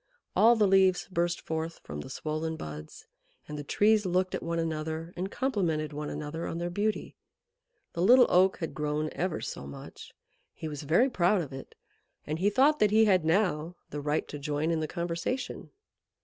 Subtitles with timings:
[0.35, 3.05] All the leaves burst forth from the swollen buds,
[3.47, 7.15] and the Trees looked at one another and complimented one another on their beauty.
[7.93, 10.11] The Little Oak had grown ever so much.
[10.55, 11.75] He was very proud of it,
[12.25, 15.69] and he thought that he had now the right to join in the conversation.